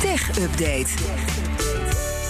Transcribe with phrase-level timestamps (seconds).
[0.00, 1.75] Tech Update.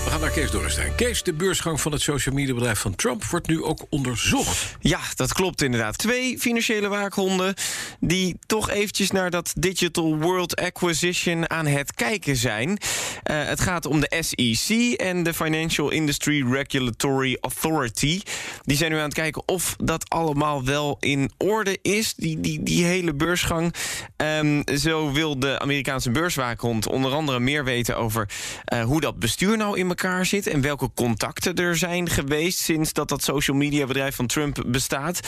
[0.06, 0.94] We gaan naar Kees Dorrestein.
[0.94, 4.77] Kees, de beursgang van het social media bedrijf van Trump wordt nu ook onderzocht.
[4.80, 5.98] Ja, dat klopt inderdaad.
[5.98, 7.55] Twee financiële waakhonden
[8.01, 12.69] die toch eventjes naar dat Digital World Acquisition aan het kijken zijn.
[12.69, 12.77] Uh,
[13.25, 18.20] het gaat om de SEC en de Financial Industry Regulatory Authority.
[18.62, 22.62] Die zijn nu aan het kijken of dat allemaal wel in orde is, die, die,
[22.62, 23.75] die hele beursgang.
[24.16, 28.29] Um, zo wil de Amerikaanse beurswaakhond onder andere meer weten over
[28.73, 32.92] uh, hoe dat bestuur nou in elkaar zit en welke contacten er zijn geweest sinds
[32.92, 35.20] dat dat social media bedrijf van Trump bestaat.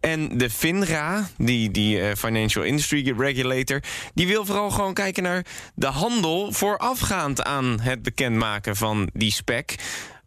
[0.00, 3.80] En de FINRA, die, die uh, Financial Industry Regulator,
[4.14, 9.74] die wil vooral gewoon kijken naar de handel voorafgaand aan het bekendmaken van die spec.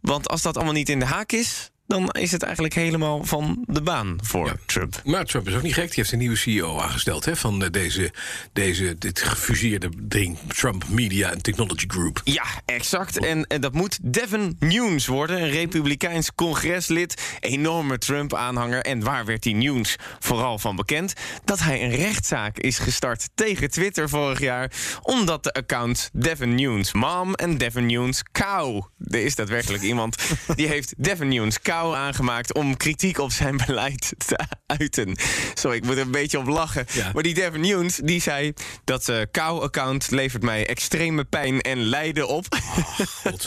[0.00, 3.64] Want als dat allemaal niet in de haak is, dan is het eigenlijk helemaal van
[3.66, 4.56] de baan voor ja.
[4.66, 5.00] Trump.
[5.04, 5.86] Maar Trump is ook niet gek.
[5.86, 8.12] Die heeft een nieuwe CEO aangesteld hè, van deze,
[8.52, 10.38] deze, dit gefuseerde ding.
[10.48, 12.20] Trump Media and Technology Group.
[12.24, 13.18] Ja, exact.
[13.18, 15.42] En, en dat moet Devin Nunes worden.
[15.42, 17.36] Een republikeins congreslid.
[17.40, 18.82] Enorme Trump-aanhanger.
[18.82, 21.12] En waar werd die Nunes vooral van bekend?
[21.44, 24.70] Dat hij een rechtszaak is gestart tegen Twitter vorig jaar.
[25.02, 28.84] Omdat de account Devin Nunes Mom en Devin Nunes Cow.
[28.98, 30.16] Er is daadwerkelijk iemand
[30.56, 35.16] die heeft Devin Nunes Cow aangemaakt om kritiek op zijn beleid te uiten.
[35.54, 36.86] Sorry, ik moet er een beetje op lachen.
[36.92, 37.10] Ja.
[37.14, 38.52] Maar die Devin Nunes, die zei...
[38.84, 42.46] dat uh, Cow-account levert mij extreme pijn en lijden op.
[42.50, 43.00] Oh,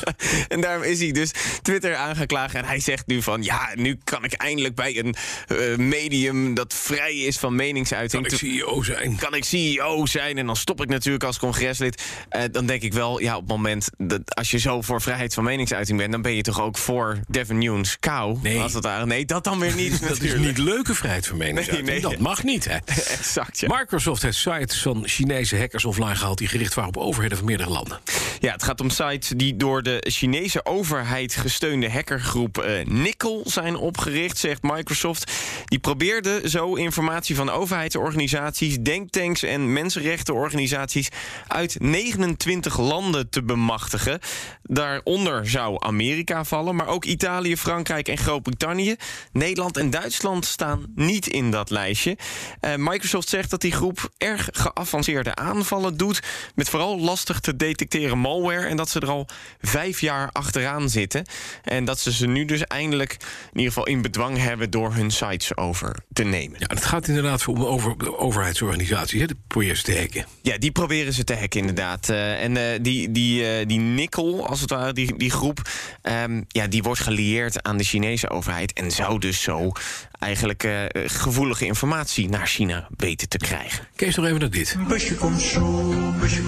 [0.48, 2.56] en daarom is hij dus Twitter aangeklaagd.
[2.56, 3.44] En hij zegt nu van...
[3.44, 5.16] ja, nu kan ik eindelijk bij een
[5.48, 8.28] uh, medium dat vrij is van meningsuiting...
[8.28, 9.16] Kan ik CEO zijn.
[9.16, 12.04] Kan ik CEO zijn en dan stop ik natuurlijk als congreslid.
[12.32, 13.90] Uh, dan denk ik wel, ja, op het moment...
[13.98, 16.12] dat als je zo voor vrijheid van meningsuiting bent...
[16.12, 18.44] dan ben je toch ook voor Devin Nunes Cow.
[18.44, 18.68] Nee.
[18.72, 20.02] Dat, daar, nee, dat dan weer niet.
[20.08, 21.88] dat is niet leuke vrijheid van meningsuiting.
[21.88, 22.10] Nee, nee.
[22.12, 22.78] Dat mag niet, hè?
[23.18, 23.78] exact, ja.
[23.78, 26.38] Microsoft heeft sites van Chinese hackers offline gehaald...
[26.38, 28.00] die gericht waren op overheden van meerdere landen.
[28.42, 33.76] Ja, het gaat om sites die door de Chinese overheid gesteunde hackergroep uh, Nickel zijn
[33.76, 35.32] opgericht, zegt Microsoft.
[35.66, 41.10] Die probeerde zo informatie van overheidsorganisaties, denktanks en mensenrechtenorganisaties
[41.48, 44.20] uit 29 landen te bemachtigen.
[44.64, 48.96] Daaronder zou Amerika vallen, maar ook Italië, Frankrijk en Groot-Brittannië.
[49.32, 52.18] Nederland en Duitsland staan niet in dat lijstje.
[52.62, 56.22] Uh, Microsoft zegt dat die groep erg geavanceerde aanvallen doet,
[56.56, 59.28] met vooral lastig te detecteren malware en dat ze er al
[59.62, 61.26] vijf jaar achteraan zitten.
[61.64, 63.12] En dat ze ze nu dus eindelijk
[63.52, 66.60] in ieder geval in bedwang hebben door hun sites over te nemen.
[66.60, 70.26] Ja, het gaat inderdaad om over, overheidsorganisaties, hè, de proberen te hacken.
[70.42, 72.10] Ja, die proberen ze te hacken inderdaad.
[72.10, 75.70] Uh, en uh, die, die, uh, die Nickel, als het ware, die, die groep,
[76.04, 79.72] um, ja, die wordt gelieerd aan de Chinese overheid en zou dus zo
[80.20, 83.88] eigenlijk uh, gevoelige informatie naar China weten te krijgen.
[83.96, 84.76] Kees nog even naar dit.
[84.88, 86.42] Busje komt zo, busje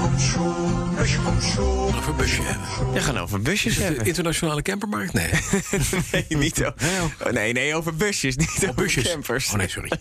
[0.96, 1.62] busje.
[1.96, 2.94] Over busje hebben.
[2.94, 4.06] We gaan over busjes de hebben.
[4.06, 5.14] internationale campermarkt?
[5.14, 5.30] Nee.
[6.12, 9.12] nee, niet over, oh, nee, nee, over busjes, niet oh, over busjes.
[9.12, 9.50] campers.
[9.50, 9.92] Oh nee, sorry.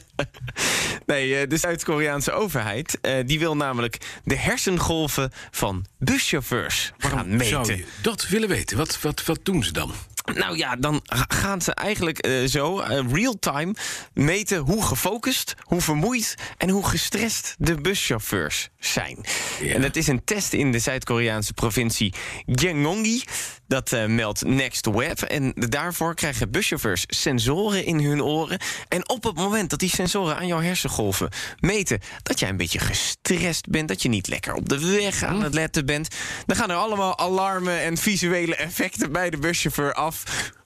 [1.07, 7.47] nee, de Zuid-Koreaanse overheid uh, die wil namelijk de hersengolven van buschauffeurs gaan meten.
[7.47, 8.77] zou je dat willen weten?
[8.77, 9.93] Wat, wat, wat doen ze dan?
[10.35, 13.75] Nou ja, dan gaan ze eigenlijk uh, zo uh, real-time
[14.15, 19.25] meten hoe gefocust, hoe vermoeid en hoe gestrest de buschauffeurs zijn.
[19.61, 19.75] Ja.
[19.75, 22.15] En dat is een test in de Zuid-Koreaanse provincie
[22.47, 23.23] Gyeonggi.
[23.67, 25.21] Dat uh, meldt Next Web.
[25.21, 28.59] En daarvoor krijgen buschauffeurs sensoren in hun oren.
[28.89, 31.29] En op het moment dat die sensoren aan jouw hersengolven
[31.61, 35.43] meten dat jij een beetje gestrest bent, dat je niet lekker op de weg aan
[35.43, 36.09] het letten bent,
[36.47, 40.20] dan gaan er allemaal alarmen en visuele effecten bij de buschauffeur af.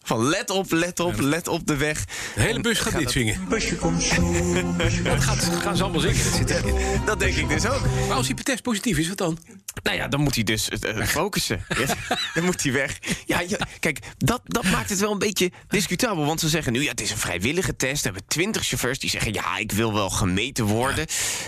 [0.06, 2.04] Van let op, let op, let op de weg.
[2.34, 3.48] De hele bus gaat dit dat- zingen.
[3.48, 4.32] Busje komt zo,
[4.76, 6.24] busje Dat gaat, gaan ze allemaal zingen.
[6.24, 7.00] Dat zit erin.
[7.04, 7.80] Dat denk ik dus ook.
[8.08, 9.38] Maar als die test positief is, wat dan?
[9.82, 11.64] Nou ja, dan moet hij dus eh, focussen.
[11.68, 11.94] Ja,
[12.34, 12.98] dan moet hij weg.
[13.26, 16.24] Ja, ja, kijk, dat, dat maakt het wel een beetje discutabel.
[16.26, 17.96] Want ze zeggen nu, ja, het is een vrijwillige test.
[18.02, 21.06] We hebben twintig chauffeurs die zeggen, ja, ik wil wel gemeten worden.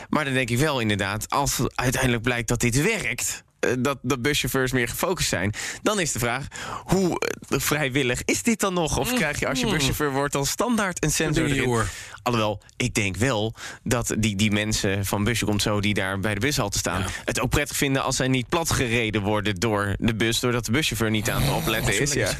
[0.08, 3.44] Maar dan denk ik wel inderdaad, als uiteindelijk blijkt dat dit werkt...
[3.60, 5.54] eh, Dat, dat buschauffeurs meer gefocust zijn.
[5.82, 6.46] Dan is de vraag:
[6.84, 8.98] hoe eh, vrijwillig is dit dan nog?
[8.98, 11.68] Of krijg je als je buschauffeur wordt dan standaard een sensor in je erin?
[11.68, 11.88] oor.
[12.26, 16.34] Alhoewel, ik denk wel dat die, die mensen van Busje komt zo die daar bij
[16.34, 20.40] de bushalte staan, het ook prettig vinden als zij niet platgereden worden door de bus,
[20.40, 22.12] doordat de buschauffeur niet aan het opletten is.
[22.12, 22.30] Ja.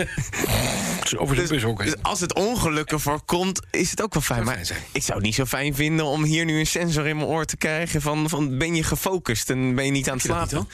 [1.17, 1.85] Over de bus ook.
[1.85, 4.45] Dus als het ongeluk ervoor komt, is het ook wel fijn.
[4.45, 4.61] Maar
[4.93, 7.45] ik zou het niet zo fijn vinden om hier nu een sensor in mijn oor
[7.45, 10.69] te krijgen van, van ben je gefocust en ben je niet aan het slapen?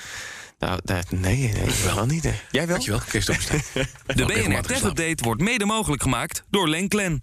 [0.59, 2.23] nou, dat, nee, nee, wel niet.
[2.23, 2.33] hè.
[2.51, 2.77] Jij wel?
[2.77, 3.63] Dankjewel, Dorrestein.
[4.07, 4.83] De BNR Tech.
[4.83, 7.23] Update wordt mede mogelijk gemaakt door Lenklen.